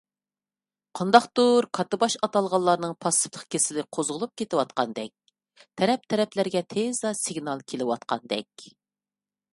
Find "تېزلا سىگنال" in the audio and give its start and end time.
6.75-7.65